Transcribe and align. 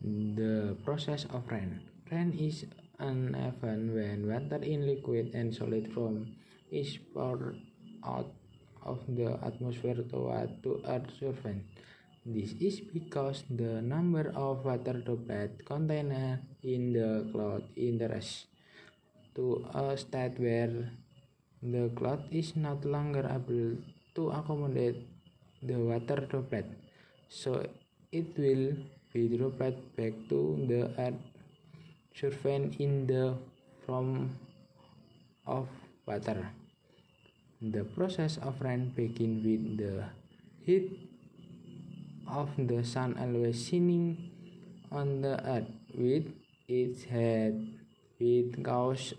The 0.00 0.76
process 0.84 1.26
of 1.28 1.44
rain. 1.52 1.80
Rain 2.10 2.32
is 2.32 2.64
an 2.98 3.34
event 3.36 3.92
when 3.92 4.28
water 4.28 4.64
in 4.64 4.86
liquid 4.86 5.34
and 5.34 5.54
solid 5.54 5.92
form 5.92 6.36
is 6.72 6.96
poured 7.12 7.60
out 8.04 8.32
of 8.82 8.98
the 9.08 9.36
atmosphere 9.44 10.00
toward 10.08 10.62
to 10.62 10.80
Earth's 10.88 11.20
surface. 11.20 11.60
This 12.24 12.52
is 12.60 12.80
because 12.80 13.44
the 13.50 13.82
number 13.82 14.32
of 14.34 14.64
water 14.64 15.04
droplets 15.04 15.60
contained 15.68 16.40
in 16.62 16.92
the 16.92 17.28
cloud 17.32 17.64
increases 17.76 18.46
to 19.34 19.68
a 19.74 19.96
state 19.96 20.40
where 20.40 20.92
the 21.62 21.90
cloud 21.94 22.24
is 22.30 22.56
not 22.56 22.84
longer 22.84 23.28
able 23.28 23.76
to 24.14 24.30
accommodate 24.30 24.96
the 25.62 25.76
water 25.76 26.24
droplet, 26.28 26.64
so 27.28 27.64
it 28.12 28.36
will 28.36 28.74
be 29.12 29.28
dropped 29.36 29.58
back 29.96 30.14
to 30.28 30.58
the 30.66 30.90
earth 30.98 31.22
surface 32.14 32.74
in 32.78 33.06
the 33.06 33.34
form 33.86 34.34
of 35.46 35.68
water. 36.06 36.50
The 37.62 37.84
process 37.84 38.38
of 38.38 38.60
rain 38.60 38.92
begins 38.96 39.44
with 39.44 39.78
the 39.78 40.04
heat 40.64 41.10
of 42.26 42.50
the 42.56 42.82
sun 42.84 43.18
always 43.18 43.66
shining 43.66 44.30
on 44.90 45.22
the 45.22 45.38
earth 45.46 45.70
with 45.94 46.26
its 46.68 47.04
head 47.04 47.54
it 48.18 48.62
causes 48.62 49.14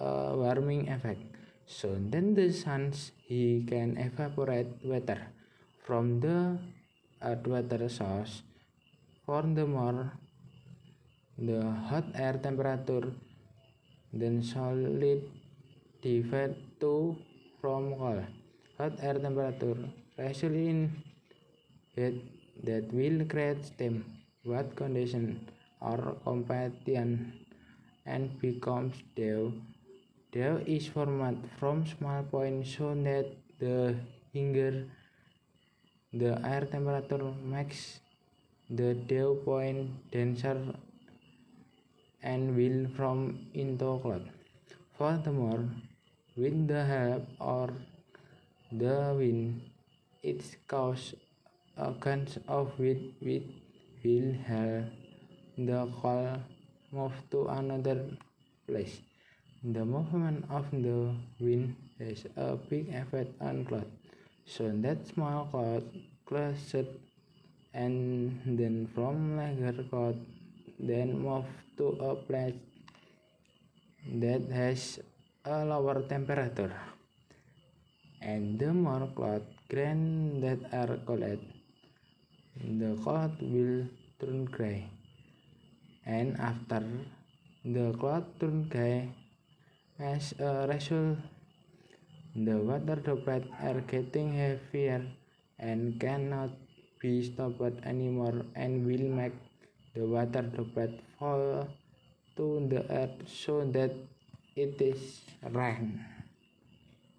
a 0.00 0.32
warming 0.36 0.88
effect 0.88 1.20
so 1.66 1.96
then 1.98 2.34
the 2.34 2.52
sun's 2.52 3.12
he 3.28 3.64
can 3.68 3.96
evaporate 3.96 4.68
water 4.82 5.20
from 5.84 6.20
the 6.20 6.56
earth 7.30 7.46
water 7.54 7.88
source 7.98 8.34
furthermore 9.26 10.12
the 11.48 11.60
hot 11.90 12.06
air 12.26 12.36
temperature 12.46 13.06
then 14.22 14.36
solid 14.52 15.22
divide 16.06 16.56
to 16.82 16.92
from 17.60 17.94
cold 18.00 18.24
hot 18.78 18.94
air 19.08 19.18
temperature 19.26 19.78
result 20.18 20.60
in 20.72 20.80
heat 21.96 22.18
that 22.68 22.92
will 22.98 23.18
create 23.32 23.64
steam 23.70 23.96
what 24.50 24.76
condition 24.82 25.24
or 25.80 26.16
competition 26.24 27.32
and 28.06 28.40
becomes 28.40 28.94
dew. 29.16 29.52
Dew 30.32 30.62
is 30.66 30.86
formed 30.88 31.48
from 31.58 31.86
small 31.86 32.22
points 32.22 32.76
so 32.76 32.94
that 32.94 33.26
the 33.58 33.96
higher 34.34 34.86
the 36.20 36.32
air 36.46 36.64
temperature 36.72 37.32
makes 37.52 38.00
the 38.70 38.94
dew 38.94 39.40
point 39.44 39.90
denser 40.12 40.58
and 42.22 42.56
will 42.56 42.86
form 42.96 43.22
into 43.52 43.98
cloud. 44.02 44.30
Furthermore, 44.98 45.64
with 46.36 46.68
the 46.68 46.84
help 46.84 47.26
or 47.40 47.68
the 48.70 49.14
wind, 49.18 49.60
it 50.22 50.40
causes 50.68 51.14
a 51.76 51.90
gust 51.92 52.38
of 52.46 52.78
wind 52.78 53.12
which 53.20 53.42
will 54.04 54.32
help 54.46 54.84
the 55.58 55.80
cloud 56.00 56.40
move 56.92 57.12
to 57.30 57.46
another 57.48 57.98
place. 58.66 59.00
The 59.64 59.84
movement 59.84 60.44
of 60.48 60.70
the 60.70 61.14
wind 61.40 61.74
has 61.98 62.24
a 62.36 62.56
big 62.56 62.88
effect 62.94 63.30
on 63.40 63.64
cloud, 63.64 63.90
so 64.46 64.70
that 64.84 65.06
small 65.08 65.48
cloud 65.50 65.84
clustered 66.26 66.88
and 67.72 68.40
then 68.44 68.86
from 68.94 69.36
larger 69.36 69.82
cloud 69.90 70.16
then 70.78 71.18
move 71.18 71.44
to 71.76 71.96
a 72.00 72.14
place 72.14 72.54
that 74.20 74.44
has 74.52 75.00
a 75.44 75.64
lower 75.64 76.02
temperature. 76.08 76.72
And 78.20 78.58
the 78.58 78.72
more 78.72 79.08
cloud 79.14 79.44
grains 79.68 80.40
that 80.40 80.60
are 80.72 80.96
collected, 81.04 81.44
the 82.56 82.96
cloud 83.02 83.36
will 83.40 83.84
turn 84.20 84.44
gray. 84.46 84.88
And 86.06 86.38
after 86.40 86.84
the 87.64 87.92
cloud 87.92 88.24
turn 88.40 88.68
gray, 88.68 89.12
as 89.98 90.32
a 90.38 90.66
result, 90.66 91.18
the 92.34 92.56
water 92.56 92.96
droplets 92.96 93.46
are 93.62 93.80
getting 93.82 94.34
heavier 94.34 95.06
and 95.58 96.00
cannot 96.00 96.50
be 97.00 97.22
stopped 97.22 97.78
anymore 97.86 98.42
and 98.56 98.84
will 98.84 99.08
make 99.20 99.32
the 99.94 100.04
water 100.04 100.42
droplet 100.42 100.98
fall 101.18 101.68
to 102.36 102.66
the 102.68 102.82
earth 102.90 103.22
so 103.26 103.64
that 103.70 103.94
it 104.56 104.80
is 104.82 105.20
rain. 105.52 106.04